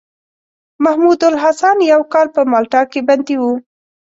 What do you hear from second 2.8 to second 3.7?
کې بندي وو.